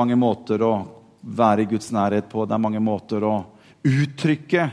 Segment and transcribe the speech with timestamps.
[0.00, 0.74] mange måter å
[1.20, 2.46] være i Guds nærhet på.
[2.46, 3.34] Det er mange måter å
[3.86, 4.66] uttrykke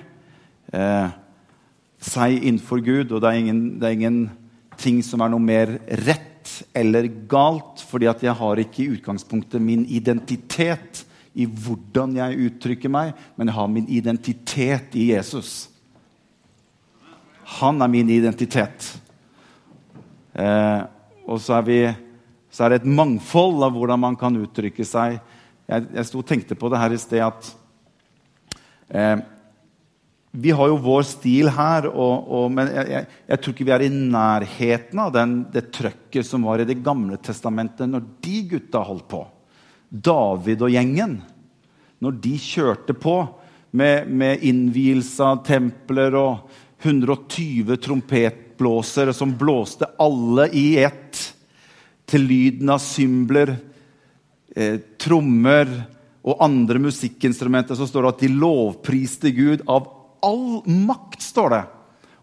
[0.74, 1.10] eh,
[2.00, 3.12] seg innenfor Gud.
[3.12, 5.78] Og det er, ingen, det er ingenting som er noe mer
[6.08, 6.26] rett
[6.78, 11.04] eller galt, fordi at jeg har ikke i utgangspunktet min identitet
[11.38, 15.68] i hvordan jeg uttrykker meg, men jeg har min identitet i Jesus.
[17.60, 18.88] Han er min identitet.
[20.34, 20.82] Eh,
[21.28, 21.80] og så er, vi,
[22.58, 25.20] så er, det et mangfold av hvordan man kan uttrykke seg.
[25.70, 27.50] Jeg, jeg sto og tenkte på det her i sted at
[28.90, 29.20] eh,
[30.34, 33.76] vi har jo vår stil her, og, og, men jeg, jeg, jeg, tror ikke vi
[33.76, 38.42] er i nærheten av den, det trøkket som var i Det gamle testamentet når de
[38.56, 39.22] gutta holdt på.
[39.90, 41.16] David og gjengen.
[42.02, 43.20] Når de kjørte på
[43.78, 51.37] med, med innvielse av templer og 120 trompetblåsere som blåste alle i ett
[52.08, 53.58] til lyden av symbler,
[54.56, 55.70] eh, trommer
[56.28, 59.90] og andre musikkinstrumenter, så står det at de lovpriste Gud av
[60.24, 61.22] all makt.
[61.22, 61.64] står det.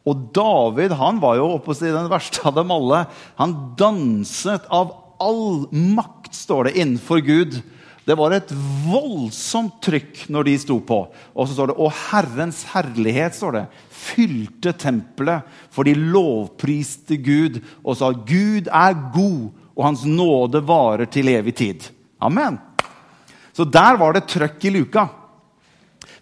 [0.04, 3.06] Og David han var jo oppe si, den verste av dem alle.
[3.40, 7.62] Han danset av all makt, står det, innenfor Gud.
[8.04, 8.50] Det var et
[8.84, 11.00] voldsomt trykk når de sto på.
[11.32, 17.62] Og så står det, og Herrens herlighet står det, fylte tempelet, for de lovpriste Gud
[17.80, 21.90] og sa Gud er god, og hans nåde varer til evig tid.
[22.22, 22.58] Amen.
[23.54, 25.08] Så der var det trøkk i luka.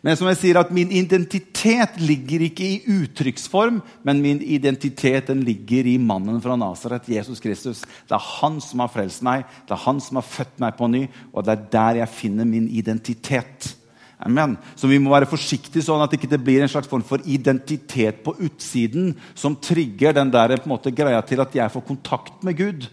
[0.02, 5.44] Men som jeg sier at min identitet ligger ikke i uttrykksform, men min identitet den
[5.46, 7.84] ligger i mannen fra Nasaret, Jesus Kristus.
[8.10, 10.88] Det er han som har frelst meg, det er han som har født meg på
[10.90, 13.76] ny, og det er der jeg finner min identitet.
[14.22, 14.56] Amen.
[14.78, 18.24] Så vi må være forsiktige sånn at det ikke blir en slags form for identitet
[18.26, 22.90] på utsiden som trigger den der måte greia til at jeg får kontakt med Gud.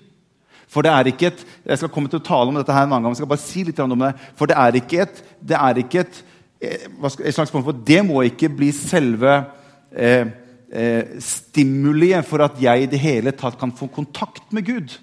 [0.70, 2.94] For det er ikke et jeg skal komme til å tale om dette her en
[2.94, 5.58] annen gang, jeg skal bare si litt om det, for det er ikke et, det
[5.58, 6.26] er ikke et
[6.59, 9.31] et slags form for, Det må ikke bli selve
[9.95, 10.28] eh,
[10.72, 14.98] eh, stimuliet for at jeg i det hele tatt kan få kontakt med Gud.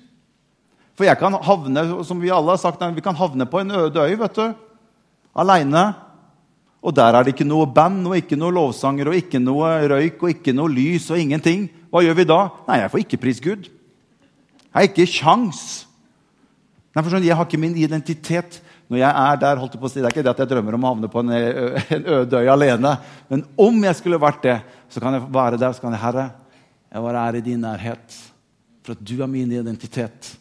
[0.97, 4.05] For jeg kan havne som vi alle har sagt, vi kan havne på en øde
[4.05, 4.53] øy vet du,
[5.37, 5.95] aleine.
[6.87, 10.23] Og der er det ikke noe band og ikke noe lovsanger og ikke noe røyk
[10.23, 11.67] og ikke noe lys og ingenting.
[11.91, 12.41] Hva gjør vi da?
[12.69, 13.67] Nei, jeg får ikke pris Gud.
[14.77, 15.61] Jeg har ikke kjangs.
[16.93, 20.07] Jeg har ikke min identitet når jeg er der, holdt jeg på å si, Det
[20.07, 21.31] er ikke det at jeg drømmer om å havne på en,
[21.97, 22.93] en øde øy alene.
[23.33, 24.57] Men om jeg skulle vært det,
[24.93, 25.73] så kan jeg være der.
[25.73, 26.27] Så kan jeg, Herre,
[26.93, 28.19] jeg bare er i din nærhet.
[28.85, 30.37] For at du er min identitet.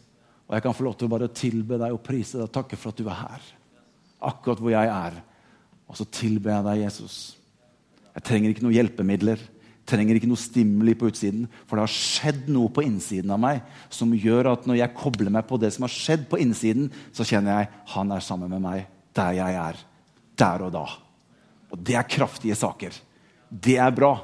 [0.46, 2.78] Og jeg kan få lov til å bare tilbe deg og prise deg og takke
[2.78, 3.50] for at du er her.
[4.30, 5.18] Akkurat hvor jeg er.
[5.88, 7.18] Og så tilber jeg deg, Jesus.
[8.12, 9.48] Jeg trenger ikke noen hjelpemidler
[9.86, 11.46] trenger ikke noe stimuli på utsiden.
[11.66, 15.32] For det har skjedd noe på innsiden av meg som gjør at når jeg kobler
[15.32, 18.64] meg på det som har skjedd på innsiden, så kjenner jeg han er sammen med
[18.64, 18.86] meg
[19.16, 19.82] der jeg er.
[20.36, 20.86] Der og da.
[21.72, 22.96] Og det er kraftige saker.
[23.48, 24.14] Det er bra.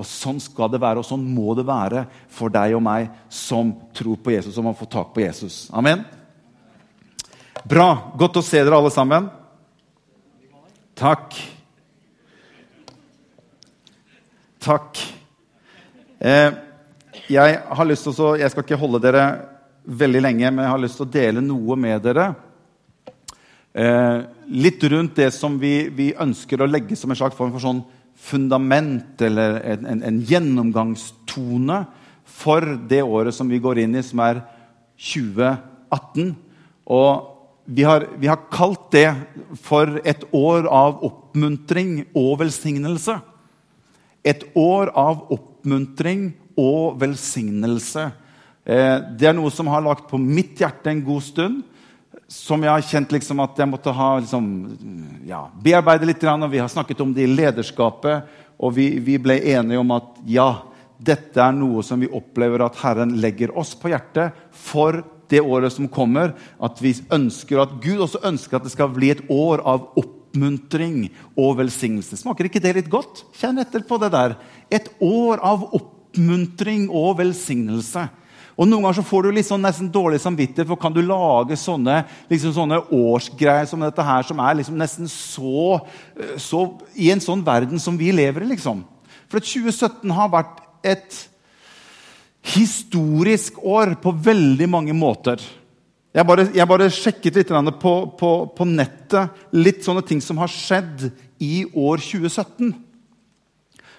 [0.00, 3.74] Og sånn skal det være, og sånn må det være for deg og meg som
[3.96, 5.66] tror på Jesus, som har fått tak på Jesus.
[5.76, 6.06] Amen.
[7.68, 8.12] Bra.
[8.16, 9.28] Godt å se dere alle sammen.
[10.96, 11.36] Takk.
[14.60, 15.00] Takk.
[16.20, 16.52] Eh,
[17.32, 19.24] jeg har lyst til å, jeg skal ikke holde dere
[19.88, 22.26] veldig lenge, men jeg har lyst til å dele noe med dere.
[23.72, 24.18] Eh,
[24.52, 27.80] litt rundt det som vi, vi, ønsker å legge som en slags form for sånn
[28.20, 31.80] fundament eller en, en, en, gjennomgangstone
[32.28, 34.42] for det året som vi går inn i, som er
[35.00, 36.34] 2018.
[36.84, 37.10] Og
[37.64, 39.08] vi har, vi har kalt det
[39.64, 43.22] for et år av oppmuntring og velsignelse.
[44.20, 45.46] Et år av oppmuntring
[46.60, 48.10] og velsignelse.
[48.64, 51.62] Eh, det er noe som har lagt på mitt hjerte en god stund.
[52.30, 54.48] Som jeg har kjent liksom at jeg måtte ha liksom,
[55.26, 56.22] ja, bearbeide litt.
[56.22, 58.26] Og vi har snakket om det i lederskapet,
[58.60, 60.50] og vi, vi ble enige om at ja,
[61.00, 65.00] dette er noe som vi opplever at Herren legger oss på hjertet for
[65.30, 66.34] det året som kommer.
[66.60, 70.19] At vi ønsker at Gud også ønsker at det skal bli et år av oppmuntring
[70.30, 72.18] oppmuntring og velsignelse.
[72.20, 73.24] Smaker ikke det litt godt?
[73.38, 74.36] Kjenn etter på det der.
[74.70, 78.06] Et år av oppmuntring og velsignelse.
[78.56, 82.04] Og Noen ganger så får du sånn nesten dårlig samvittighet, for kan du lage sånne,
[82.28, 85.80] liksom sånne årsgreier som dette her, som er liksom nesten så,
[86.16, 88.84] eh, så, I en sånn verden som vi lever i, liksom.
[89.30, 91.26] For 2017 har vært et
[92.42, 95.40] historisk år på veldig mange måter.
[96.10, 100.50] Jeg bare, jeg bare sjekket litt på, på, på, nettet litt sånne ting som har
[100.50, 101.06] skjedd
[101.38, 102.72] i år 2017.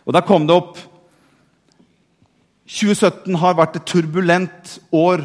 [0.03, 0.79] Og der kom det opp
[2.71, 5.23] 2017 har vært et turbulent år.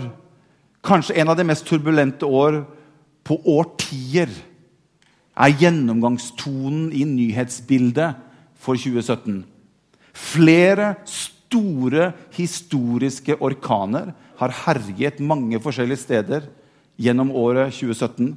[0.87, 2.61] Kanskje en av de mest turbulente år
[3.27, 4.31] på årtier
[5.37, 8.23] er gjennomgangstonen i nyhetsbildet
[8.63, 9.43] for 2017.
[10.17, 16.47] Flere store historiske orkaner har herjet mange forskjellige steder
[16.97, 18.35] gjennom året 2017.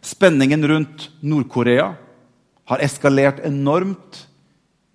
[0.00, 1.92] Spenningen rundt Nord-Korea
[2.68, 4.24] har eskalert enormt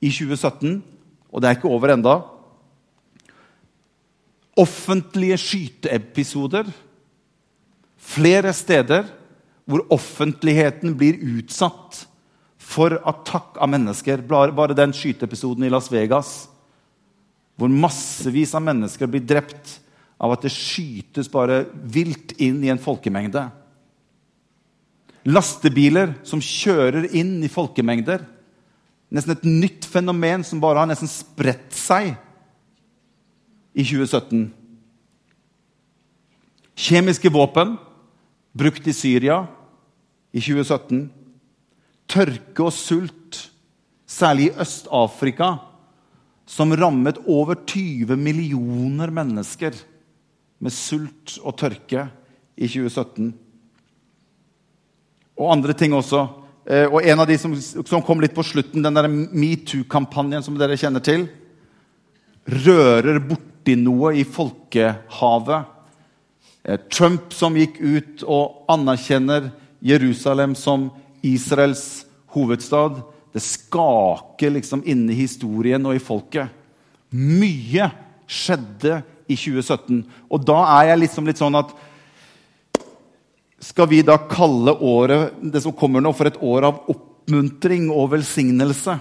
[0.04, 0.82] i 2017,
[1.32, 2.16] og det er ikke over enda.
[4.60, 6.68] Offentlige skyteepisoder
[8.04, 9.08] flere steder
[9.64, 12.04] hvor offentligheten blir utsatt
[12.60, 14.24] for attakk av mennesker.
[14.28, 16.34] Bare den skyteepisoden i Las Vegas,
[17.56, 19.80] hvor massevis av mennesker blir drept
[20.24, 23.44] av at det skytes bare vilt inn i en folkemengde.
[25.28, 28.24] Lastebiler som kjører inn i folkemengder.
[29.14, 32.14] Nesten et nytt fenomen som bare har nesten spredt seg
[33.76, 34.48] i 2017.
[36.74, 37.76] Kjemiske våpen
[38.56, 39.44] brukt i Syria
[40.34, 41.06] i 2017.
[42.10, 43.38] Tørke og sult,
[44.08, 45.56] særlig i Øst-Afrika,
[46.46, 49.78] som rammet over 20 millioner mennesker
[50.64, 52.08] med sult og tørke
[52.56, 53.34] i 2017.
[55.40, 56.24] Og andre ting også.
[56.64, 60.56] Eh, og en av de som, som kom litt på slutten, den der metoo-kampanjen som
[60.60, 61.28] dere kjenner til,
[62.48, 65.74] rører borti noe i folkehavet
[66.64, 69.52] Eh, Trump som gikk ut og anerkjenner
[69.84, 70.88] Jerusalem som
[71.24, 73.02] Israels hovedstad.
[73.34, 76.48] Det skaker liksom inni historien og i folket.
[77.12, 77.90] Mye
[78.30, 80.04] skjedde i 2017.
[80.30, 81.74] Og da er jeg liksom litt sånn at
[83.64, 88.10] Skal vi da kalle året det som kommer nå, for et år av oppmuntring og
[88.12, 88.98] velsignelse?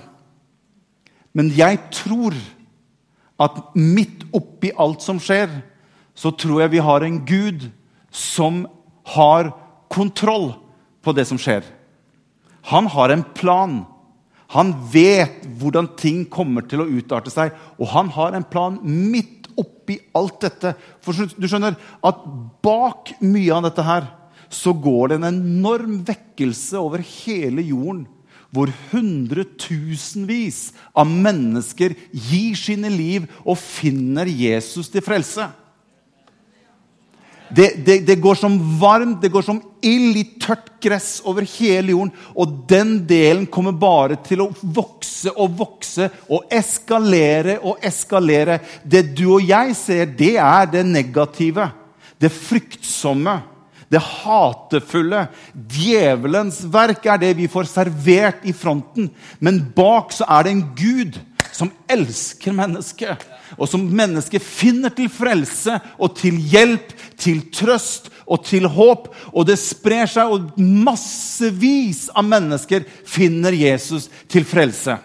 [1.35, 2.37] Men jeg tror
[3.43, 5.51] at midt oppi alt som skjer,
[6.15, 7.67] så tror jeg vi har en Gud
[8.13, 8.63] som
[9.17, 9.51] har
[9.91, 10.53] kontroll
[11.03, 11.65] på det som skjer.
[12.71, 13.81] Han har en plan.
[14.55, 17.57] Han vet hvordan ting kommer til å utarte seg.
[17.81, 20.75] Og han har en plan midt oppi alt dette.
[21.05, 22.27] For du skjønner at
[22.65, 24.11] bak mye av dette her
[24.53, 28.05] så går det en enorm vekkelse over hele jorden.
[28.53, 35.49] Hvor hundretusenvis av mennesker gir sine liv og finner Jesus til frelse.
[37.55, 41.93] Det, det, det, går som varmt, det går som ild i tørt gress over hele
[41.93, 42.13] jorden.
[42.33, 48.59] Og den delen kommer bare til å vokse og vokse og eskalere og eskalere.
[48.85, 51.69] Det du og jeg ser, det er det negative.
[52.17, 53.37] Det fryktsomme.
[53.93, 55.27] Det hatefulle.
[55.53, 59.11] Djevelens verk er det vi får servert i fronten.
[59.45, 61.21] Men bak så er det en Gud
[61.53, 63.29] som elsker mennesket
[63.59, 69.11] og som mennesket finner til frelse og til hjelp, til trøst og til håp.
[69.33, 74.99] Og det sprer seg, og massevis av mennesker finner Jesus til frelse.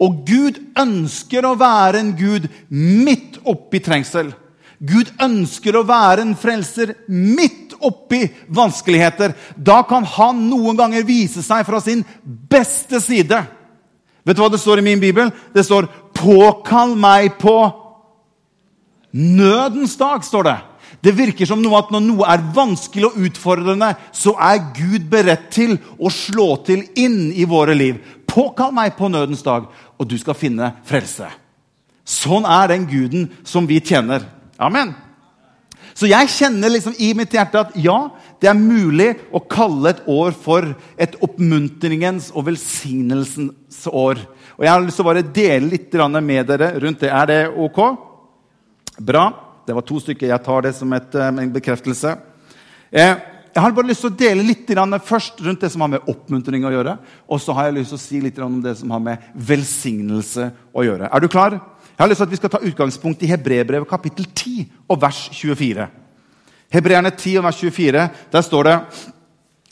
[0.00, 4.32] Og Gud ønsker å være en Gud midt oppi trengsel.
[4.80, 9.34] Gud ønsker å være en frelser midt oppi vanskeligheter.
[9.56, 13.42] Da kan han noen ganger vise seg fra sin beste side.
[14.24, 15.32] Vet du hva det står i min bibel?
[15.52, 15.88] Det står
[16.20, 17.56] 'Påkall meg på
[19.12, 20.58] nødens dag', står det.
[21.00, 25.48] Det virker som noe at når noe er vanskelig og utfordrende, så er Gud beredt
[25.54, 28.02] til å slå til inn i våre liv.
[28.28, 31.30] Påkall meg på nødens dag, og du skal finne frelse.
[32.04, 34.26] Sånn er den guden som vi tjener.
[34.60, 34.92] Amen.
[35.94, 38.10] Så jeg kjenner liksom i mitt hjerte at ja,
[38.40, 40.68] det er mulig å kalle et år for
[41.00, 44.22] et oppmuntringens og velsignelsens år.
[44.60, 47.08] Og Jeg har lyst til å bare dele litt med dere rundt det.
[47.08, 47.78] Er det ok?
[49.00, 49.22] Bra.
[49.64, 50.28] Det var to stykker.
[50.28, 52.18] Jeg tar det som et, eh, en bekreftelse.
[52.92, 53.16] Eh,
[53.54, 56.62] jeg har bare lyst til å dele litt først rundt det som har med oppmuntring
[56.62, 56.98] å gjøre.
[57.30, 60.52] Og så har jeg lyst til å si litt om det som har med velsignelse
[60.74, 61.08] å gjøre.
[61.10, 61.52] Er du klar?
[61.52, 65.30] Jeg har lyst til at Vi skal ta utgangspunkt i Hebrebrevet kapittel 10 og vers
[65.32, 65.88] 24.
[66.70, 68.80] Hebreerne 10 og vers 24, der står det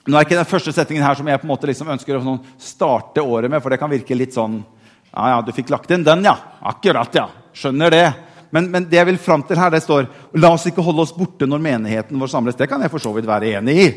[0.09, 2.25] Nå er ikke den første setningen her som jeg på en måte liksom ønsker å
[2.25, 4.65] sånn starte året med, for det kan virke litt sånn
[5.13, 6.37] Ja, ja, du fikk lagt inn den, ja.
[6.61, 7.29] Akkurat, ja.
[7.57, 8.07] Skjønner det.
[8.51, 10.07] Men, men, det jeg vil fram til her, det står
[10.41, 12.57] La oss ikke holde oss borte når menigheten vår samles.
[12.57, 13.89] Det kan jeg for så vidt være enig i.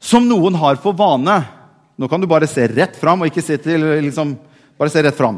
[0.00, 1.36] Som noen har for vane.
[2.00, 4.38] Nå kan du bare se rett fram, og ikke se til liksom,
[4.80, 5.36] Bare se rett fram.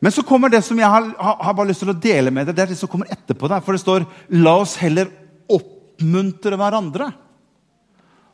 [0.00, 2.56] Men så kommer det som jeg har, har, bare lyst til å dele med deg.
[2.56, 3.60] Det er det som kommer etterpå der.
[3.60, 4.06] For det står
[4.40, 5.10] La oss heller
[5.52, 7.10] oppmuntre hverandre.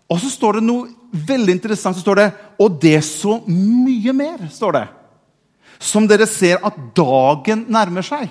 [0.06, 0.86] Og så står det noe
[1.26, 1.98] veldig interessant.
[1.98, 2.28] så står det,
[2.62, 4.84] Og det så mye mer, står det.
[5.78, 8.30] Som dere ser at dagen nærmer seg.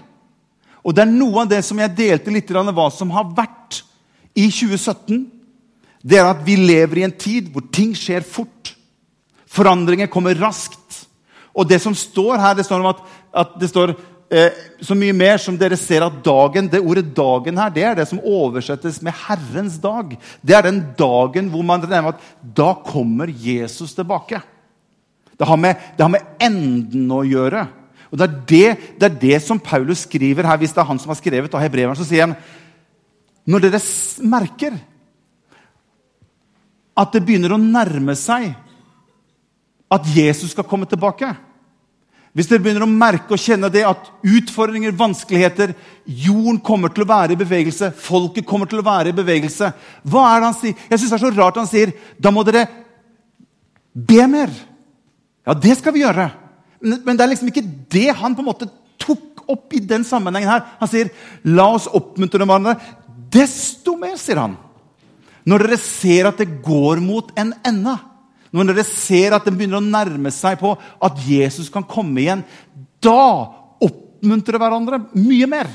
[0.85, 3.81] Og det er noe av det som jeg delte litt av hva som har vært
[4.35, 5.31] i 2017.
[6.05, 8.75] det er at vi lever i en tid hvor ting skjer fort.
[9.49, 11.07] Forandringer kommer raskt.
[11.55, 12.99] Og det som står her, det står om at,
[13.33, 13.95] at det står
[14.29, 14.51] eh,
[14.83, 18.07] så mye mer som dere ser at dagen Det ordet 'dagen' her, det er det
[18.07, 20.17] som oversettes med 'Herrens dag'.
[20.45, 24.41] Det er den dagen hvor man regner at da kommer Jesus tilbake.
[25.35, 27.65] Det har, med, det har med enden å gjøre.
[28.11, 28.67] Og det er det,
[28.99, 30.59] det er det, som Paulus skriver her.
[30.61, 32.37] Hvis det er han som har skrevet av hebreeren, så sier han
[33.45, 33.81] når dere
[34.25, 34.77] merker
[36.97, 38.53] at det begynner å nærme seg
[39.91, 41.27] at Jesus skal komme tilbake
[42.33, 45.75] Hvis dere begynner å merke og kjenne det at utfordringer, vanskeligheter
[46.05, 49.69] Jorden kommer til å være i bevegelse, folket kommer til å være i bevegelse
[50.01, 50.81] Hva er det han sier?
[50.89, 52.65] Jeg synes det er så rart han sier da må dere
[53.95, 54.49] be mer.
[55.45, 56.29] Ja, det skal vi gjøre.
[56.81, 58.69] Men det er liksom ikke det han på en måte
[59.01, 60.49] tok opp i den sammenhengen.
[60.49, 60.65] her.
[60.79, 61.09] Han sier,
[61.43, 62.79] 'La oss oppmuntre hverandre
[63.35, 64.57] Desto mer, sier han,
[65.45, 67.99] når dere ser at det går mot en ende.
[68.55, 72.45] Når dere ser at det begynner å nærme seg på at Jesus kan komme igjen.
[73.03, 73.51] Da
[73.83, 75.67] oppmuntrer hverandre mye mer.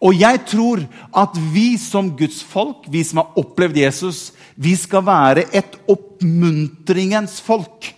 [0.00, 0.82] Og jeg tror
[1.16, 7.38] at vi som Guds folk, vi som har opplevd Jesus, vi skal være et oppmuntringens
[7.44, 7.92] folk.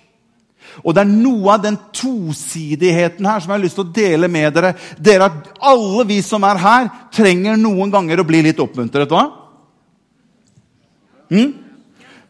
[0.85, 4.31] Og det er noe av den tosidigheten her som jeg har lyst til å dele
[4.31, 4.75] med dere.
[4.99, 5.31] Dere
[5.61, 9.11] Alle vi som er her, trenger noen ganger å bli litt oppmuntret.
[9.11, 9.27] hva?
[11.31, 11.53] Mm?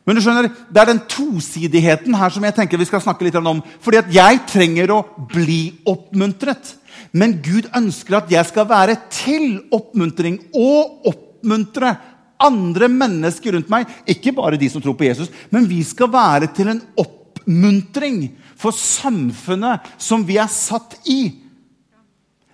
[0.06, 3.34] Men du skjønner, Det er den tosidigheten her som jeg tenker vi skal snakke litt
[3.34, 3.62] om.
[3.80, 6.76] Fordi at jeg trenger å bli oppmuntret.
[7.12, 11.96] Men Gud ønsker at jeg skal være til oppmuntring og oppmuntre
[12.40, 13.86] andre mennesker rundt meg.
[14.06, 17.17] Ikke bare de som tror på Jesus, men vi skal være til en oppmuntring
[17.48, 21.32] oppmuntring for samfunnet som vi er satt i.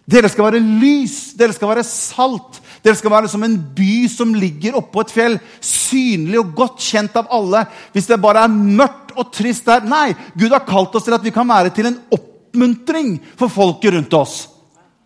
[0.06, 2.60] Dere skal være lys, dere skal være salt.
[2.84, 7.16] Dere skal være som en by som ligger oppå et fjell, synlig og godt kjent
[7.16, 7.64] av alle.
[7.92, 11.24] Hvis det bare er mørkt og trist der Nei, Gud har kalt oss til at
[11.24, 14.36] vi kan være til en oppmuntring for folket rundt oss.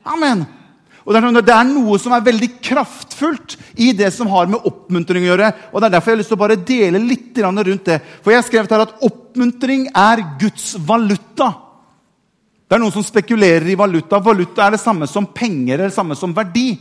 [0.04, 0.42] Amen.
[1.08, 5.30] Og det er, noe som er veldig kraftfullt i det som har med oppmuntring å
[5.30, 5.46] gjøre.
[5.72, 7.96] og Det er derfor jeg har lyst til å bare dele litt rundt det.
[8.20, 11.48] For jeg har skrevet her at oppmuntring er Guds valuta.
[12.68, 14.20] Det er noen som spekulerer i valuta.
[14.20, 16.74] Valuta er det samme som penger eller det samme som verdi.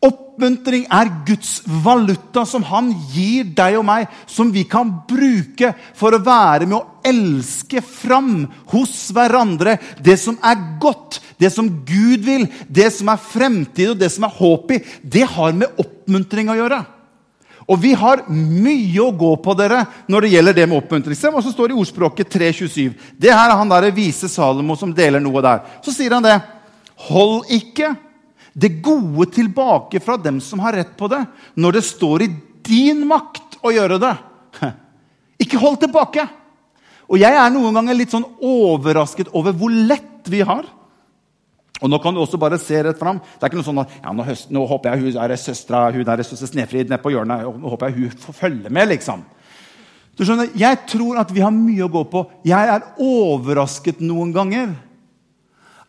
[0.00, 6.16] Oppmuntring er Guds valuta som han gir deg og meg, som vi kan bruke for
[6.16, 12.24] å være med å elske fram hos hverandre det som er godt, det som Gud
[12.24, 16.48] vil, det som er fremtid og det som er håp i, det har med oppmuntring
[16.48, 16.80] å gjøre.
[17.70, 21.16] Og vi har mye å gå på dere når det gjelder det med oppmuntring.
[21.16, 22.96] Se hva som står i ordspråket 327.
[23.20, 25.60] Det her er han der vise Salomo som deler noe der.
[25.84, 26.40] Så sier han det.
[27.10, 27.94] Hold ikke
[28.52, 31.22] det gode tilbake fra dem som har rett på det,
[31.54, 32.30] når det står i
[32.66, 34.14] din makt å gjøre det.
[35.44, 36.26] Ikke hold tilbake.
[37.10, 40.68] Og jeg er noen ganger litt sånn overrasket over hvor lett vi har
[41.80, 43.20] og Nå kan du også bare se rett fram.
[43.20, 45.86] Det er ikke noe sånn at ja, nå, høst, nå håper jeg hun er søstera
[45.94, 48.90] hun er søster Snefrid nede på hjørnet nå håper jeg hun får følge med.
[48.92, 49.22] liksom.
[50.16, 52.26] Du skjønner, Jeg tror at vi har mye å gå på.
[52.44, 54.74] Jeg er overrasket noen ganger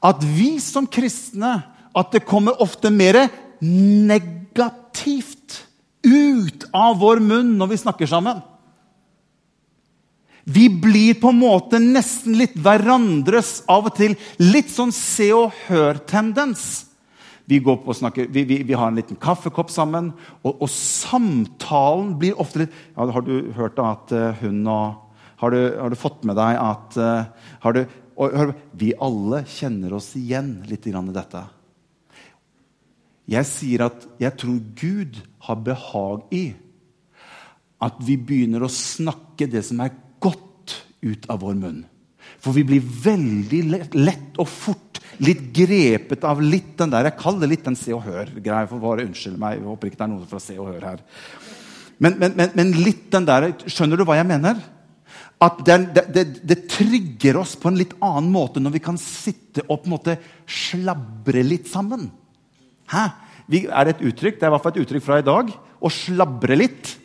[0.02, 1.58] at vi som kristne
[1.98, 3.26] at det kommer ofte mer
[3.62, 5.62] negativt
[6.06, 8.42] ut av vår munn når vi snakker sammen.
[10.44, 14.16] Vi blir på en måte nesten litt hverandres av og til.
[14.42, 16.88] Litt sånn se og hør-tendens.
[17.46, 22.76] Vi, vi, vi, vi, har en liten kaffekopp sammen, og, og samtalen blir ofte litt
[22.96, 25.10] ja, Har du hørt at uh, hun og
[25.42, 27.82] har du, har du, fått med deg at uh, har du,
[28.16, 31.44] og, Vi alle kjenner oss igjen litt i dette.
[33.32, 36.46] Jeg sier at jeg tror Gud har behag i
[37.82, 41.80] at vi begynner å snakke det som er godt, ut av vår munn.
[42.42, 43.62] For vi blir veldig
[43.98, 47.94] lett og fort litt grepet av litt den der Jeg kaller det litt den Se
[47.94, 48.68] og Hør-greia.
[48.70, 51.02] for bare Unnskyld meg, jeg håper ikke det er noen fra Se og Hør her.
[51.98, 54.62] Men, men, men, men, litt den der Skjønner du hva jeg mener?
[55.42, 55.78] At det,
[56.14, 59.90] det, det, trigger oss på en litt annen måte når vi kan sitte og på
[59.90, 62.12] en måte slabre litt sammen.
[62.92, 63.10] Hæ?
[63.52, 64.40] Vi, er det et uttrykk?
[64.40, 65.52] Det er i hvert fall et uttrykk fra i dag.
[65.82, 66.98] Å slabre litt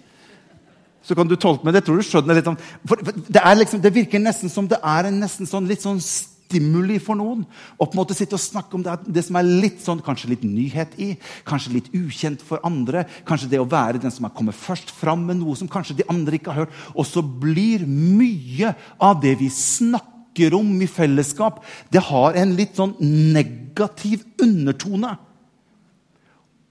[1.06, 1.84] så kan du tolke med det.
[1.86, 2.56] tror du skjønner litt om,
[2.88, 6.98] for det, liksom, det, virker nesten som det er en nesten sånn, litt sånn stimuli
[7.02, 7.44] for noen.
[7.78, 10.32] å på en måte sitte og snakke om det, det, som er litt sånn, kanskje
[10.32, 11.12] litt nyhet i,
[11.46, 13.04] kanskje litt ukjent for andre.
[13.28, 16.08] Kanskje det å være den som har kommet først fram med noe som kanskje de
[16.10, 16.82] andre ikke har hørt.
[16.98, 21.62] Og så blir mye av det vi snakker om i fellesskap,
[21.94, 25.14] det har en litt sånn negativ undertone.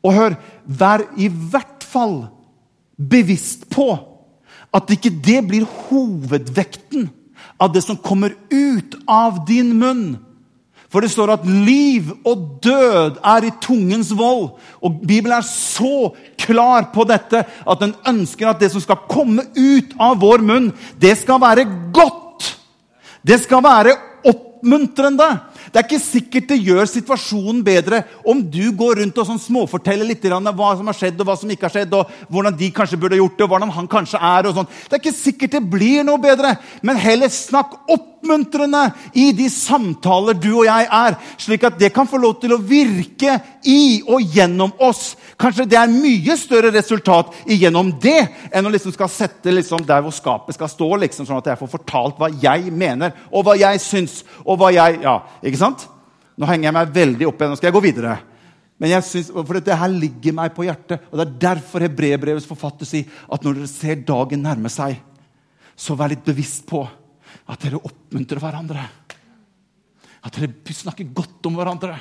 [0.05, 2.27] Og hør, vær i hvert fall
[2.95, 3.89] bevisst på
[4.75, 7.09] at ikke det blir hovedvekten
[7.61, 10.05] av det som kommer ut av din munn.
[10.91, 14.53] For det står at liv og død er i tungens vold.
[14.79, 19.43] Og Bibelen er så klar på dette at den ønsker at det som skal komme
[19.57, 20.69] ut av vår munn,
[21.01, 22.53] det skal være godt.
[23.25, 23.95] Det skal være
[24.29, 25.29] oppmuntrende.
[25.75, 30.07] Det er ikke sikkert det gjør situasjonen bedre om du går rundt og sånn småforteller
[30.07, 32.69] litt om hva som har skjedd, og hva som ikke har skjedd, og hvordan de
[32.71, 34.47] kanskje burde gjort det, og hvordan han kanskje er.
[34.55, 34.69] sånn.
[34.87, 37.75] Det er ikke sikkert det blir noe bedre, men heller snakk
[38.25, 42.55] oppmuntrende i de samtaler du og jeg er, slik at det kan få lov til
[42.55, 43.37] å virke
[43.69, 45.13] i og gjennom oss.
[45.39, 48.19] Kanskje det er mye større resultat igjennom det
[48.51, 51.61] enn å liksom skal sette liksom der hvor skapet skal stå, liksom, sånn at jeg
[51.61, 55.87] får fortalt hva jeg mener, og hva jeg syns, og hva jeg ja, ikke sant?
[56.35, 57.53] Nå henger jeg meg veldig opp igjen.
[57.53, 58.17] Nå skal jeg gå videre.
[58.75, 61.05] Men jeg synes, for Dette her ligger meg på hjertet.
[61.07, 64.97] og Det er derfor Hebrebrevets forfatter sier at når dere ser dagen nærme seg,
[65.79, 66.83] så vær litt bevisst på
[67.45, 68.83] at dere oppmuntrer hverandre.
[70.25, 71.97] At dere snakker godt om hverandre.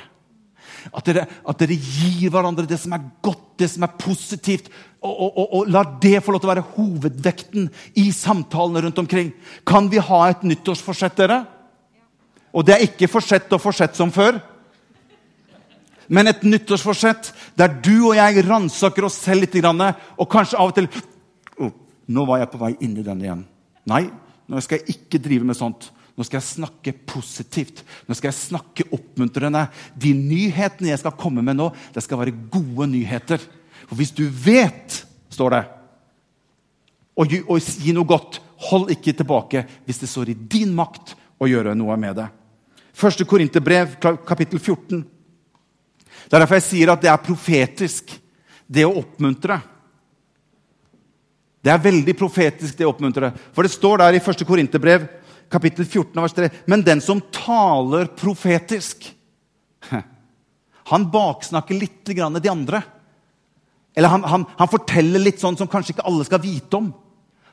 [0.93, 4.71] At dere, at dere gir hverandre det som er godt, det som er positivt.
[5.01, 7.69] Og, og, og, og la det få lov til å være hovedvekten
[8.01, 9.31] i samtalene rundt omkring.
[9.67, 11.43] Kan vi ha et nyttårsforsett, dere?
[12.55, 14.39] Og det er ikke forsett og forsett som før.
[16.07, 19.57] Men et nyttårsforsett der du og jeg ransaker oss selv litt.
[19.65, 20.89] Og kanskje av og til
[21.57, 21.73] oh,
[22.05, 23.41] Nå var jeg på vei inn i den igjen.
[23.89, 24.03] Nei,
[24.47, 25.89] nå skal jeg ikke drive med sånt.
[26.15, 27.81] Nå skal jeg snakke positivt.
[28.07, 29.65] Nå skal jeg snakke oppmuntrende.
[29.99, 33.41] De nyhetene jeg skal komme med nå, det skal være gode nyheter.
[33.85, 35.01] For hvis du vet,
[35.33, 35.63] står det,
[37.15, 41.13] og gi, og gi noe godt, hold ikke tilbake hvis det står i din makt
[41.39, 42.29] å gjøre noe med det.
[42.95, 45.03] Første Korinterbrev, kapittel 14.
[46.25, 48.15] Det er derfor jeg sier at det er profetisk,
[48.65, 49.59] det å oppmuntre.
[51.65, 53.45] Det er veldig profetisk, det oppmuntrer deg.
[53.55, 54.43] For det står der i 1.
[54.45, 55.07] Korinterbrev,
[55.49, 59.07] kapittel 14, vers 3, men den som taler profetisk
[60.91, 62.83] Han baksnakker litt de andre.
[63.97, 66.91] Eller han, han, han, forteller litt sånn som kanskje ikke alle skal vite om.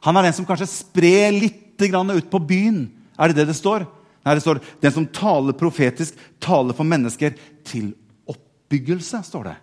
[0.04, 2.84] Han er den som kanskje sprer litt ut på byen.
[3.16, 3.86] Er det det det står?
[4.22, 7.32] Nei, det står den som taler profetisk, taler for mennesker
[7.64, 7.94] til
[8.28, 9.22] oppbyggelse.
[9.24, 9.56] står det.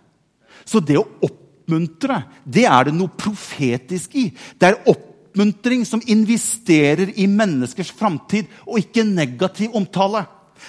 [0.66, 1.30] Så det å
[1.70, 4.30] oppmuntre, det er det noe profetisk i.
[4.58, 10.26] Det er oppmuntring som investerer i menneskers framtid, og ikke negativ omtale.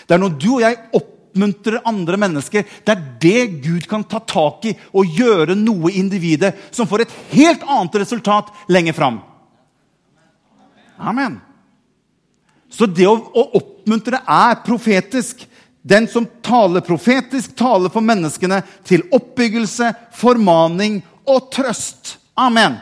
[0.07, 4.19] Det er når du og jeg oppmuntrer andre mennesker, det er det Gud kan ta
[4.19, 9.21] tak i og gjøre noe i individet som får et helt annet resultat lenger fram.
[11.01, 11.39] Amen.
[12.71, 15.47] Så det å, å oppmuntre er profetisk.
[15.81, 22.17] Den som taler profetisk, taler for menneskene til oppbyggelse, formaning og trøst.
[22.37, 22.77] Amen.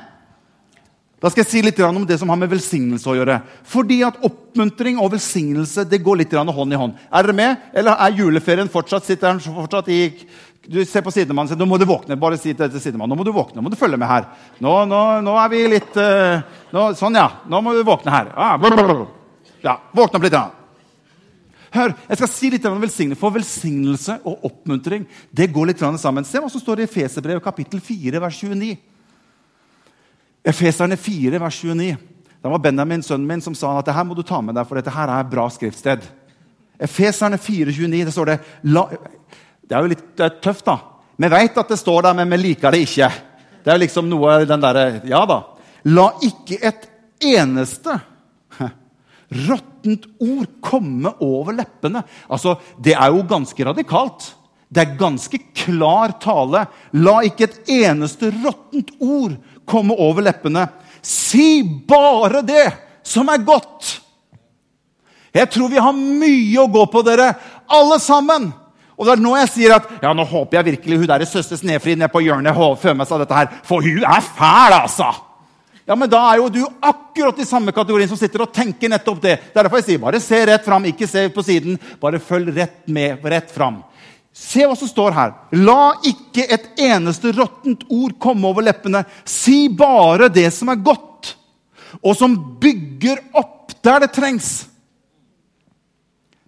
[1.19, 3.41] Da skal jeg si litt om det som har med velsignelse å gjøre.
[3.67, 6.93] Fordi at Oppmuntring og velsignelse det går litt hånd i hånd.
[7.11, 7.65] Er dere med?
[7.75, 9.99] Eller er juleferien fortsatt sitter den fortsatt i
[10.69, 12.19] du ser på sidemannen sier nå må du våkne.
[12.19, 14.27] bare si det til sidemannen, nå må du våkne, nå må du følge med her.
[14.61, 16.43] Nå, nå, nå er vi litt uh,
[16.75, 17.25] nå, Sånn, ja.
[17.49, 18.29] Nå må du våkne her.
[18.35, 18.53] Ah.
[19.63, 20.37] Ja, Våkne opp litt.
[21.73, 23.19] Hør, Jeg skal si litt om velsignelse.
[23.19, 26.25] For velsignelse og oppmuntring det går litt sammen.
[26.25, 28.77] Se hva som står i Efeserbrevet kapittel 4, vers 29.
[30.49, 31.97] Efeserne 4, vers 29.
[32.41, 34.65] Det var Benjamin, sønnen min, som sa at det her må du ta med deg,
[34.67, 36.05] for dette her er bra skriftsted.
[36.79, 38.37] Efeserne 4, 29, det står det
[38.71, 38.85] la,
[39.61, 40.77] Det er jo litt det er tøft, da.
[41.19, 43.09] Vi vet at det står der, men vi liker det ikke.
[43.65, 45.41] Det er liksom noe den derre Ja da.
[45.91, 46.87] La ikke et
[47.19, 47.97] eneste
[49.29, 52.03] råttent ord komme over leppene.
[52.29, 54.35] Altså, Det er jo ganske radikalt.
[54.69, 56.67] Det er ganske klar tale.
[56.93, 60.67] La ikke et eneste råttent ord komme over leppene.
[61.01, 62.67] Si bare det
[63.03, 63.99] som er godt!
[65.33, 67.33] Jeg tror vi har mye å gå på, dere,
[67.69, 68.49] alle sammen.
[68.97, 71.59] Og det er nå jeg sier at ja, nå håper jeg virkelig hun der Søster
[71.59, 73.51] Snefrid nede på hjørnet føler med seg dette her.
[73.63, 75.13] For hun er fæl, altså!
[75.89, 79.23] Ja, men Da er jo du akkurat i samme kategorien som sitter og tenker nettopp
[79.23, 79.39] det.
[79.55, 81.79] Er derfor jeg sier bare se rett fram, ikke se på siden.
[81.97, 83.79] Bare følg rett med, rett fram.
[84.29, 85.33] Se hva som står her.
[85.65, 89.01] La ikke et eneste råttent ord komme over leppene.
[89.25, 91.33] Si bare det som er godt,
[92.05, 94.53] og som bygger opp der det trengs.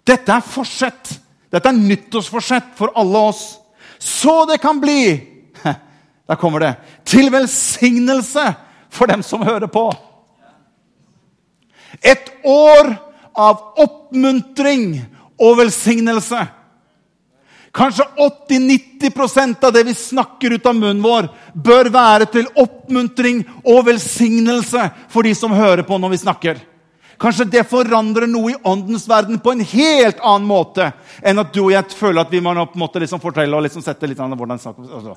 [0.06, 1.18] Dette er forsett.
[1.50, 3.46] Dette er nyttårsforsett for alle oss.
[3.98, 5.02] Så det kan bli
[6.30, 6.76] Der kommer det.
[7.10, 8.52] Til velsignelse
[8.92, 9.88] for dem som hører på.
[12.02, 12.94] Et år
[13.32, 15.02] av oppmuntring
[15.42, 16.42] og velsignelse.
[17.72, 23.86] Kanskje 80-90% av det vi snakker ut av munnen vår, bør være til oppmuntring og
[23.88, 26.60] velsignelse for de som hører på når vi snakker.
[27.22, 30.88] Kanskje det forandrer noe i åndens verden på en helt annen måte
[31.22, 33.62] enn at du og jeg føler at vi må på en måte liksom fortelle og
[33.68, 35.14] liksom sette litt an hvordan altså,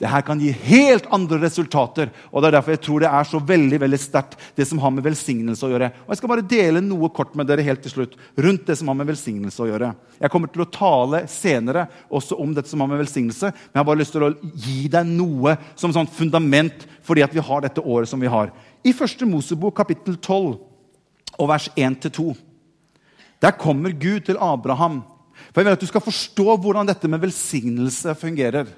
[0.00, 2.08] Det her kan gi helt andre resultater.
[2.32, 4.94] og Det er derfor jeg tror det er så veldig veldig sterkt, det som har
[4.96, 5.90] med velsignelse å gjøre.
[6.06, 8.88] Og Jeg skal bare dele noe kort med dere helt til slutt rundt det som
[8.88, 9.92] har med velsignelse å gjøre.
[10.20, 13.82] Jeg kommer til å tale senere også om dette som har med velsignelse, men jeg
[13.82, 17.60] har bare lyst til å gi deg noe som sånn fundament fordi at vi har
[17.60, 18.54] dette året som vi har.
[18.80, 20.56] I første Mosebok kapittel 12
[21.36, 22.32] og vers 1-2.
[23.40, 25.02] Der kommer Gud til Abraham.
[25.52, 28.68] For jeg vil at Du skal forstå hvordan dette med velsignelse fungerer.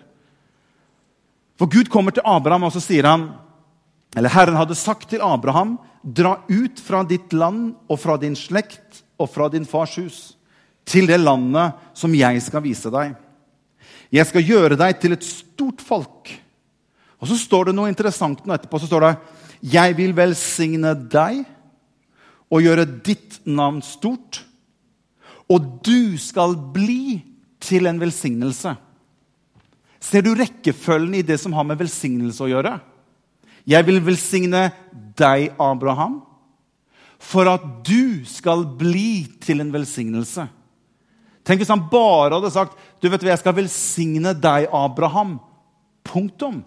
[1.63, 3.29] For Gud kommer til Abraham og så sier han,
[4.19, 9.05] eller Herren hadde sagt til Abraham.: Dra ut fra ditt land og fra din slekt
[9.15, 10.17] og fra din fars hus,
[10.83, 13.15] til det landet som jeg skal vise deg.
[14.11, 16.35] Jeg skal gjøre deg til et stort folk.
[17.23, 18.83] Og så står det noe interessant nå etterpå.
[18.83, 19.17] så står det,
[19.63, 21.45] Jeg vil velsigne deg
[22.51, 24.43] og gjøre ditt navn stort,
[25.47, 27.23] og du skal bli
[27.61, 28.75] til en velsignelse.
[30.03, 32.75] Ser du rekkefølgen i det som har med velsignelse å gjøre?
[33.69, 34.67] Jeg vil velsigne
[35.19, 36.19] deg, Abraham,
[37.23, 40.49] for at du skal bli til en velsignelse.
[41.47, 45.37] Tenk hvis han bare hadde sagt du vet hva, jeg skal velsigne deg, Abraham.
[46.07, 46.61] Punktum.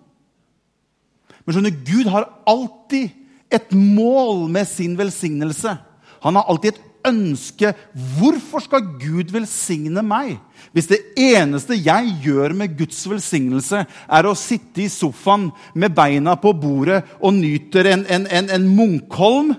[1.43, 3.11] Men skjønner, Gud har alltid
[3.53, 5.75] et mål med sin velsignelse.
[6.23, 7.73] Han har alltid et ønske.
[8.17, 10.37] Hvorfor skal Gud velsigne meg?
[10.75, 16.35] Hvis det eneste jeg gjør med Guds velsignelse, er å sitte i sofaen med beina
[16.39, 19.53] på bordet og nyter en, en, en, en Munkholm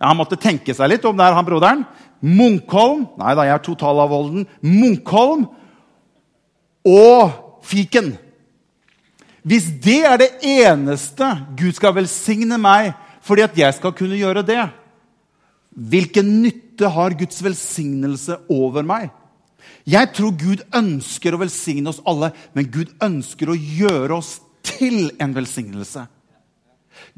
[0.00, 1.84] ja, Han måtte tenke seg litt om det er han broderen.
[2.20, 4.48] Munkholm Nei da, jeg er totalavholden.
[4.64, 5.46] Munkholm
[6.88, 8.14] og fiken.
[9.44, 12.92] Hvis det er det eneste Gud skal velsigne meg
[13.24, 14.60] fordi at jeg skal kunne gjøre det,
[15.70, 19.10] hvilken nytte har Guds velsignelse over meg?
[19.88, 25.10] Jeg tror Gud ønsker å velsigne oss alle, men Gud ønsker å gjøre oss til
[25.20, 26.06] en velsignelse.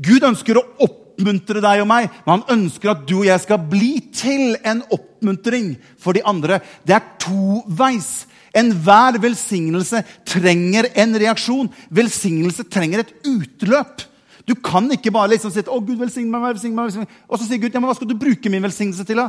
[0.02, 3.64] Gud ønsker å oppmuntre deg og meg, men han ønsker at du og jeg skal
[3.72, 6.60] bli til en oppmuntring for de andre.
[6.86, 8.12] Det er toveis.
[8.52, 11.70] Enhver velsignelse trenger en reaksjon.
[11.88, 14.04] Velsignelse trenger et utløp.
[14.48, 17.18] Du kan ikke bare liksom si å Gud velsigne meg, velsigne meg, velsigne meg.
[17.28, 19.22] Og så sier Gud ja, men hva skal du bruke min velsignelse til.
[19.22, 19.28] da?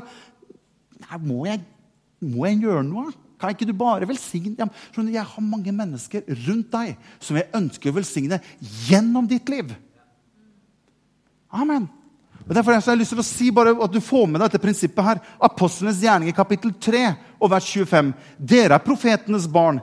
[1.05, 1.61] Nei, må jeg,
[2.23, 3.11] må jeg gjøre noe?
[3.41, 7.91] Kan ikke du bare velsigne ja, Jeg har mange mennesker rundt deg som jeg ønsker
[7.91, 8.39] å velsigne
[8.87, 9.73] gjennom ditt liv.
[11.53, 11.89] Amen.
[12.43, 14.63] Og Derfor har jeg lyst til å si bare at du får med deg dette
[14.63, 15.21] prinsippet her.
[15.43, 17.03] Apostlenes gjerninger kapittel 3
[17.37, 18.13] og vers 25.
[18.39, 19.79] Dere er profetenes barn.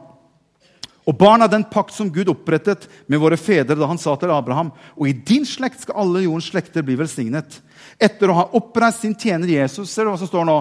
[1.11, 4.31] Og barn av den pakt som Gud opprettet med våre fedre da han sa til
[4.31, 7.57] Abraham, og i din slekt skal alle jordens slekter bli velsignet.
[7.99, 10.61] Etter å ha oppreist sin tjener Jesus, ser du hva som står nå?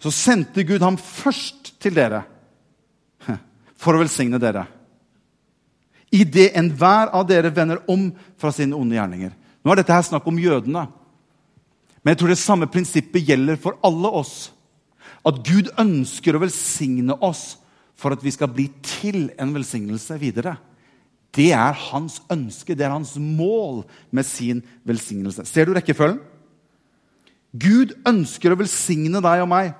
[0.00, 2.24] Så sendte Gud ham først til dere
[3.76, 4.64] for å velsigne dere.
[6.14, 8.06] Idet enhver av dere vender om
[8.40, 9.34] fra sine onde gjerninger.
[9.34, 10.86] Nå er dette her snakk om jødene.
[12.00, 14.34] Men jeg tror det samme prinsippet gjelder for alle oss.
[15.24, 17.58] At Gud ønsker å velsigne oss
[17.96, 20.56] for at vi skal bli til en velsignelse videre.
[21.34, 23.82] Det er hans ønske, det er hans mål
[24.14, 25.46] med sin velsignelse.
[25.46, 26.20] Ser du rekkefølgen?
[27.54, 29.72] Gud ønsker å velsigne deg og meg,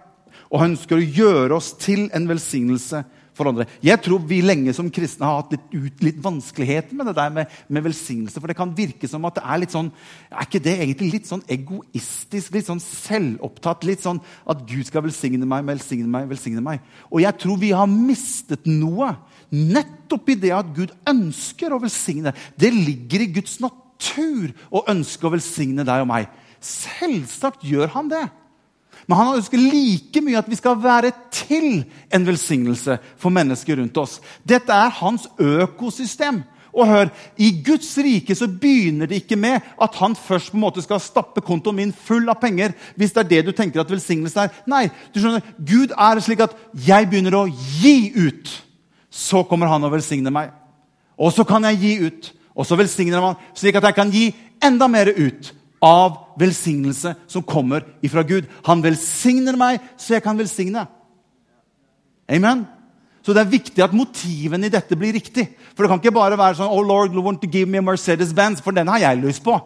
[0.50, 3.02] og han ønsker å gjøre oss til en velsignelse
[3.34, 3.66] for andre.
[3.84, 7.32] Jeg tror vi lenge som kristne har hatt litt, ut, litt vanskeligheter med det der
[7.34, 8.38] med, med, velsignelse.
[8.38, 9.90] For det kan virke som at det er litt sånn
[10.30, 12.54] Er ikke det egentlig litt sånn egoistisk?
[12.54, 13.86] Litt sånn selvopptatt?
[13.88, 16.84] Litt sånn at Gud skal velsigne meg, velsigne meg, velsigne meg.
[17.10, 19.14] Og jeg tror vi har mistet noe
[19.54, 22.34] nettopp i det at Gud ønsker å velsigne.
[22.58, 26.30] Det ligger i Guds natur å ønske å velsigne deg og meg.
[26.64, 28.24] Selvsagt gjør han det.
[29.06, 34.00] Men han ønsker like mye at vi skal være til en velsignelse for mennesker rundt
[34.00, 34.18] oss.
[34.46, 36.42] Dette er hans økosystem.
[36.74, 40.64] Og hør, I Guds rike så begynner det ikke med at han først på en
[40.64, 42.72] måte skal stappe kontoen min full av penger.
[42.96, 44.50] hvis det er det du tenker at velsignelse er.
[44.66, 48.50] Nei, du skjønner, Gud er slik at jeg begynner å gi ut.
[49.10, 50.50] Så kommer han og velsigner meg.
[51.18, 52.32] Og så kan jeg gi ut.
[52.56, 57.44] Og så velsigner han slik at jeg kan gi enda mer ut av velsignelse som
[57.44, 58.48] kommer ifra Gud.
[58.64, 60.86] Han velsigner meg, så jeg kan velsigne.
[62.30, 62.64] Amen?
[63.24, 65.46] Så det er viktig at motivene i dette blir riktig.
[65.72, 68.64] For det kan ikke bare være sånn oh Lord, want to give me a Mercedes-Benz,
[68.64, 69.56] for den har jeg lyst på.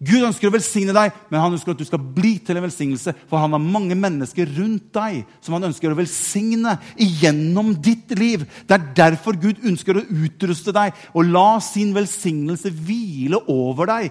[0.00, 3.12] Gud ønsker å velsigne deg, men han ønsker at du skal bli til en velsignelse.
[3.28, 8.46] For han har mange mennesker rundt deg som han ønsker å velsigne gjennom ditt liv.
[8.64, 14.08] Det er derfor Gud ønsker å utruste deg og la sin velsignelse hvile over deg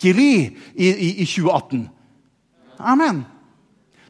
[0.00, 1.84] skikkelig i, i, i 2018.
[2.80, 3.24] Amen.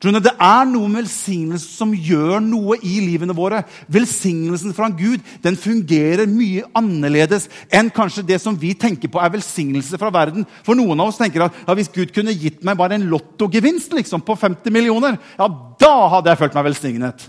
[0.00, 3.66] Det er noe med velsignelse som gjør noe i livene våre.
[3.92, 9.34] Velsignelsen fra Gud den fungerer mye annerledes enn kanskje det som vi tenker på er
[9.34, 10.46] velsignelse fra verden.
[10.64, 13.92] For noen av oss tenker at ja, hvis Gud kunne gitt meg bare en lottogevinst
[13.92, 15.50] liksom, på 50 millioner, ja,
[15.84, 17.28] da hadde jeg følt meg velsignet.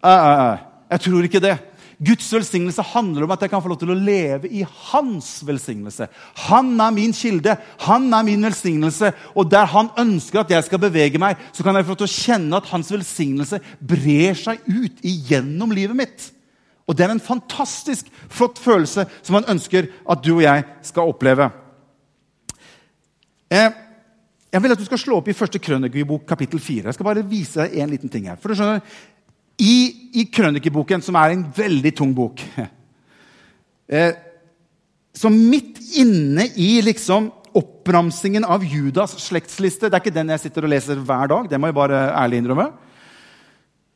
[0.00, 0.64] Uh, uh, uh.
[0.88, 1.58] Jeg tror ikke det.
[1.98, 6.06] Guds velsignelse handler om at jeg kan få lov til å leve i hans velsignelse.
[6.46, 9.10] Han er min kilde, han er min velsignelse.
[9.34, 12.10] Og der han ønsker at jeg skal bevege meg, så kan jeg få lov til
[12.10, 16.28] å kjenne at hans velsignelse brer seg ut igjennom livet mitt.
[16.88, 21.10] Og det er en fantastisk flott følelse som han ønsker at du og jeg skal
[21.10, 21.50] oppleve.
[23.50, 23.68] Eh,
[24.48, 26.86] jeg vil at du skal slå opp i første krønikebok, kapittel 4.
[26.88, 28.38] Jeg skal bare vise deg en liten ting her.
[28.40, 28.80] For du skjønner,
[29.58, 29.76] i,
[30.22, 32.42] i Krønikeboken, som er en veldig tung bok
[33.90, 34.12] eh,
[35.16, 40.66] Så midt inne i liksom oppramsingen av Judas slektsliste Det er ikke den jeg sitter
[40.66, 41.48] og leser hver dag.
[41.50, 42.68] det må jeg bare ærlig innrømme.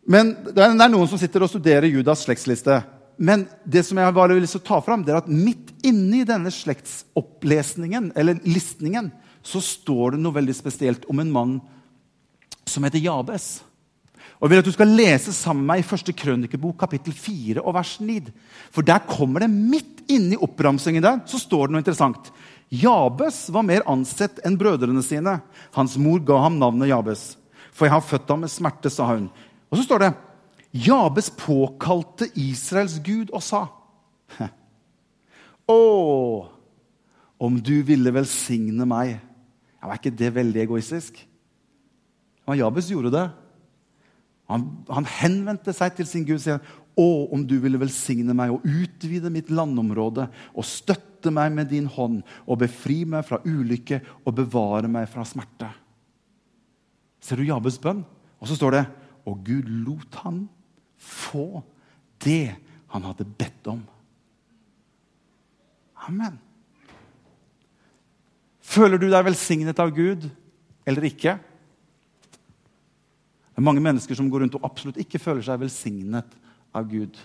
[0.09, 2.81] Men det er, noen som sitter og studerer Judas slektsliste.
[3.23, 6.51] Men det som jeg bare vil ta fram, det er at midt inne i denne
[6.51, 9.13] slektsopplesningen, eller listningen,
[9.47, 11.53] så står det noe veldig spesielt om en mann
[12.67, 13.61] som heter Jabes.
[14.43, 17.63] Og jeg vil at du skal lese sammen med meg i første Krønikebok, kapittel 4
[17.63, 18.17] og vers 9.
[18.75, 22.33] For der kommer det midt inni oppramsingen der, så står det noe interessant.
[22.75, 25.37] Jabes var mer ansett enn brødrene sine.
[25.77, 27.23] Hans mor ga ham navnet Jabes.
[27.71, 29.29] For jeg har født ham med smerte, sa hun.
[29.71, 30.11] Og så står det
[30.89, 33.67] Jabes påkalte Israels Gud og sa
[35.71, 35.79] Å,
[37.39, 39.15] om du ville velsigne meg.
[39.79, 41.21] Ja, var ikke det veldig egoistisk?
[42.49, 43.29] Men Jabes gjorde det.
[44.53, 46.63] Han, han henvendte seg til sin Gud og sier,
[46.93, 51.87] å, om du ville velsigne meg og utvide mitt landområde og støtte meg med din
[51.89, 55.71] hånd og befri meg fra ulykke og bevare meg fra smerte.
[57.23, 58.03] Ser du Jabes bønn?
[58.43, 58.85] Og så står det
[59.31, 60.45] og Gud lot han
[60.99, 61.63] få
[62.25, 62.55] det
[62.93, 63.81] han hadde bedt om.
[66.09, 66.37] Amen.
[68.63, 70.27] Føler du deg velsignet av Gud
[70.89, 71.37] eller ikke?
[73.53, 76.37] Det er mange mennesker som går rundt og absolutt ikke føler seg velsignet
[76.73, 77.19] av Gud.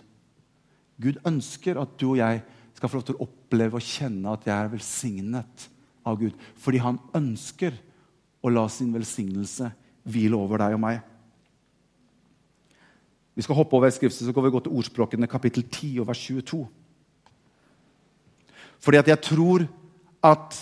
[1.00, 2.42] Gud ønsker at du og jeg
[2.76, 5.68] skal få lov til å oppleve og kjenne at jeg er velsignet
[6.08, 6.36] av Gud.
[6.60, 7.78] Fordi han ønsker
[8.44, 9.72] å la sin velsignelse
[10.08, 11.00] hvile over deg og meg.
[13.38, 16.22] Vi skal hoppe over skriftet, så går vi gå til ordspråkene kapittel 10 og vers
[16.26, 16.64] 22.
[18.82, 19.68] Fordi at jeg tror
[20.26, 20.58] at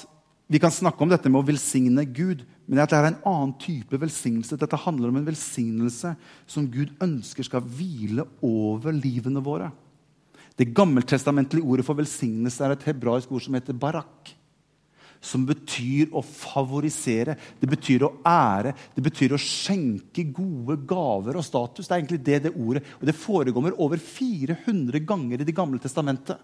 [0.52, 3.98] vi kan snakke om dette med å velsigne Gud, men det er en annen type
[4.02, 4.58] velsignelse.
[4.58, 6.16] Dette handler om en velsignelse
[6.50, 9.70] som Gud ønsker skal hvile over livene våre.
[10.58, 14.32] Det gammeltestamentlige ordet for velsignelse er et hebraisk ord som heter barak.
[15.26, 21.46] Som betyr å favorisere, det betyr å ære, det betyr å skjenke gode gaver og
[21.46, 21.86] status.
[21.86, 25.82] Det er egentlig det det ordet, og det forekommer over 400 ganger i Det gamle
[25.82, 26.42] testamentet.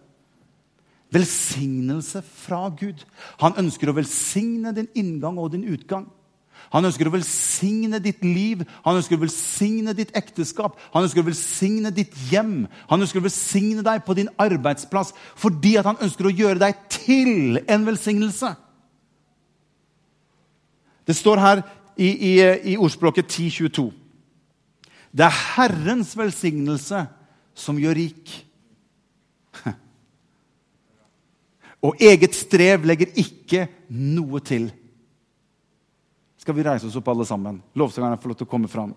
[1.12, 3.04] Velsignelse fra Gud.
[3.43, 6.08] Han ønsker å velsigne din inngang og din utgang.
[6.71, 11.28] Han ønsker å velsigne ditt liv, han ønsker å velsigne ditt ekteskap, han ønsker å
[11.28, 12.67] velsigne ditt hjem.
[12.88, 17.60] Han ønsker å velsigne deg på din arbeidsplass fordi han ønsker å gjøre deg til
[17.65, 18.54] en velsignelse.
[21.08, 21.63] Det står her
[21.97, 22.34] i, i,
[22.71, 23.89] i ordspråket 1022.
[25.12, 27.04] Det er Herrens velsignelse
[27.58, 28.32] som gjør rik.
[31.82, 34.70] Og eget strev legger ikke noe til.
[36.41, 37.60] Skal vi reise oss opp, alle sammen?
[37.78, 38.94] Lovsangerne får lov til å komme fram.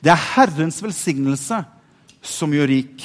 [0.00, 1.62] Det er Herrens velsignelse
[2.24, 3.04] som gjør rik.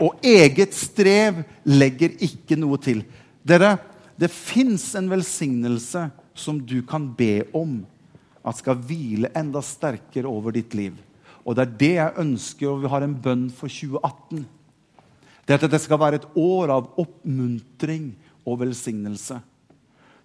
[0.00, 3.02] Og eget strev legger ikke noe til.
[3.46, 3.76] Dere,
[4.16, 7.78] det fins en velsignelse som du kan be om
[8.46, 10.96] at skal hvile enda sterkere over ditt liv.
[11.46, 14.44] Og det er det jeg ønsker, og vi har en bønn for 2018
[15.46, 18.10] det er at det skal være et år av oppmuntring
[18.46, 19.38] og velsignelse.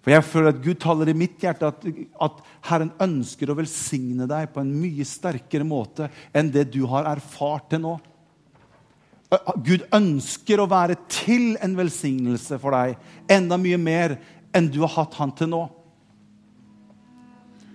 [0.02, 1.84] For jeg føler at Gud taler i mitt hjerte at,
[2.26, 7.06] at, Herren ønsker å velsigne deg på en mye sterkere måte enn det du har
[7.12, 7.92] erfart til nå.
[9.62, 14.16] Gud ønsker å være til en velsignelse for deg enda mye mer
[14.52, 15.62] enn du har hatt han til nå.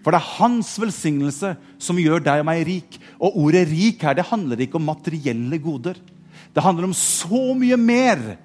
[0.03, 2.99] For det er hans velsignelse som gjør deg og meg rik.
[3.19, 5.97] Og ordet 'rik' her, det handler ikke om materielle goder.
[6.53, 8.37] Det handler om så mye mer.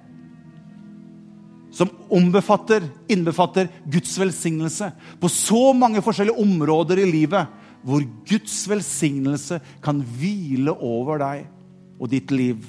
[1.73, 7.47] som ombefatter, innbefatter Guds velsignelse på så mange forskjellige områder i livet,
[7.81, 11.47] hvor Guds velsignelse kan hvile over deg
[11.97, 12.61] og ditt liv.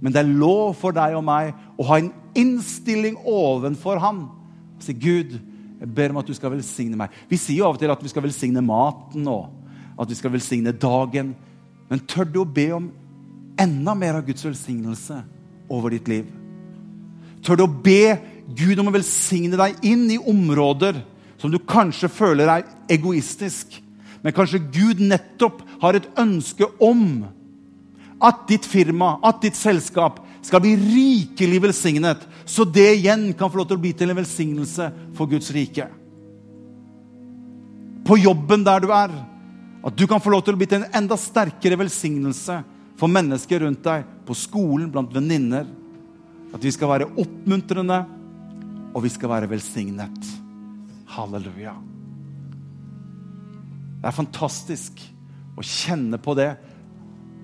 [0.00, 4.26] Men det er lov for deg og meg å ha en innstilling ovenfor ham.
[4.78, 5.34] Si, Gud,
[5.80, 7.12] jeg ber om at du skal velsigne meg.
[7.26, 9.50] Vi sier jo av og til at vi skal velsigne maten og
[9.98, 11.34] at vi skal velsigne dagen.
[11.90, 12.90] Men tør du å be om
[13.60, 15.20] enda mer av Guds velsignelse
[15.72, 16.28] over ditt liv?
[17.44, 18.16] Tør du å be
[18.56, 21.00] Gud om å velsigne deg inn i områder
[21.40, 23.78] som du kanskje føler er egoistisk,
[24.22, 27.26] men kanskje Gud nettopp har et ønske om
[28.22, 33.60] at ditt firma, at ditt selskap, skal bli rikelig velsignet, så det igjen kan få
[33.60, 35.88] lov til å bli til en velsignelse for Guds rike.
[38.06, 39.10] På jobben der du er,
[39.86, 42.60] at du kan få lov til å bli til en enda sterkere velsignelse
[42.96, 45.66] for mennesker rundt deg, på skolen, blant venninner.
[46.54, 47.98] At vi skal være oppmuntrende,
[48.96, 50.30] og vi skal være velsignet.
[51.12, 51.74] Halleluja.
[54.00, 55.02] Det er fantastisk
[55.56, 56.54] å kjenne på det.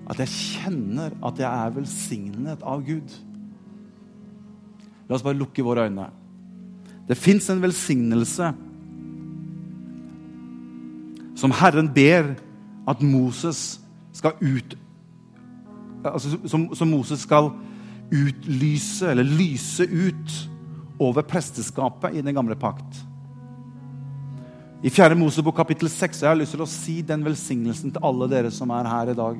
[0.09, 3.13] At jeg kjenner at jeg er velsignet av Gud.
[5.07, 6.09] La oss bare lukke våre øyne.
[7.07, 8.53] Det fins en velsignelse
[11.37, 12.33] som Herren ber
[12.87, 13.81] at Moses
[14.15, 14.77] skal ut
[16.05, 17.51] altså, som, som, Moses skal
[18.13, 20.35] utlyse, eller lyse ut,
[21.01, 22.99] over presteskapet i den gamle pakt.
[24.83, 25.15] I 4.
[25.17, 28.71] Mosebok kapittel 6 jeg har lyst til å si den velsignelsen til alle dere som
[28.75, 29.39] er her i dag.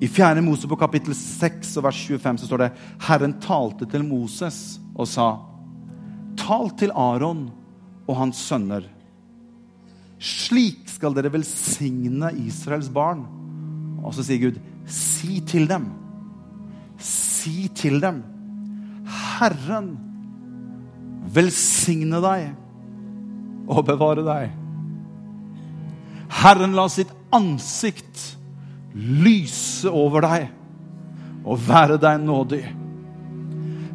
[0.00, 0.44] I 4.
[0.44, 2.70] Mosebok kapittel 6 og vers 25 så står det
[3.08, 5.32] Herren talte til Moses og sa
[6.40, 7.48] Tal til Aron
[8.06, 8.86] og hans sønner
[10.20, 13.24] slik skal dere velsigne Israels barn.
[14.04, 14.60] Og så sier Gud,
[14.90, 15.88] si til dem.
[17.00, 18.22] Si til dem.
[19.10, 19.92] Herren
[21.34, 22.50] velsigne deg
[23.70, 24.56] og bevare deg.
[26.40, 28.22] Herren la sitt ansikt
[28.94, 30.48] lyse over deg
[31.44, 32.64] og være deg nådig.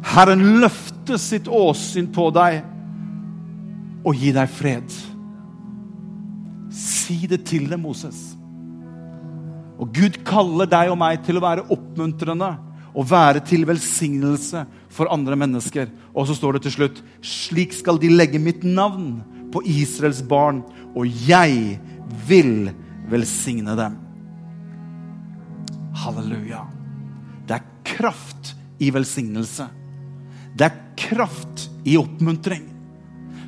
[0.06, 2.62] Herren løfte sitt åsyn på deg
[4.06, 4.96] og gi deg fred.
[6.70, 8.35] Si det til dem, Moses.
[9.76, 12.54] Og Gud kaller deg og meg til å være oppmuntrende
[12.96, 14.62] og være til velsignelse
[14.92, 15.90] for andre mennesker.
[16.16, 19.20] Og så står det til slutt slik skal de legge mitt navn
[19.52, 20.62] på Israels barn,
[20.96, 21.76] og jeg
[22.28, 22.70] vil
[23.10, 23.98] velsigne dem.
[25.96, 26.64] Halleluja.
[27.46, 29.68] Det er kraft i velsignelse.
[30.56, 32.64] Det er kraft i oppmuntring.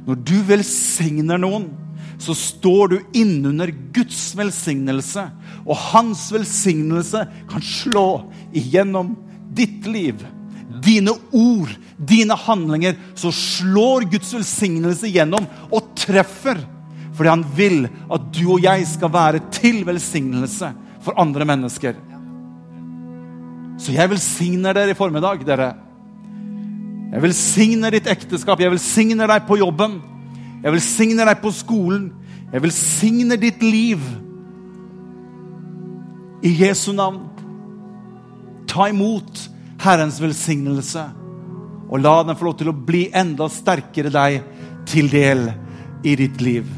[0.07, 1.71] Når du velsigner noen,
[2.19, 5.29] så står du innunder Guds velsignelse.
[5.69, 8.09] Og hans velsignelse kan slå
[8.57, 9.13] igjennom
[9.55, 10.25] ditt liv.
[10.85, 12.97] Dine ord, dine handlinger.
[13.19, 16.61] Så slår Guds velsignelse igjennom og treffer.
[17.13, 20.71] Fordi han vil at du og jeg skal være til velsignelse
[21.05, 21.99] for andre mennesker.
[23.79, 25.73] Så jeg velsigner dere i formiddag, dere.
[27.09, 29.99] Jeg velsigner ditt ekteskap, jeg velsigner deg på jobben.
[30.63, 32.09] Jeg velsigner deg på skolen.
[32.53, 34.03] Jeg velsigner ditt liv.
[36.43, 37.21] I Jesu navn.
[38.69, 39.49] Ta imot
[39.81, 41.05] Herrens velsignelse,
[41.89, 44.43] og la den få lov til å bli enda sterkere deg
[44.89, 45.49] til del
[46.05, 46.69] i ditt liv.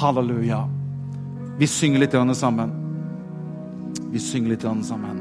[0.00, 0.62] Halleluja.
[1.58, 2.72] Vi synger litt sammen.
[4.12, 5.15] Vi synger litt sammen.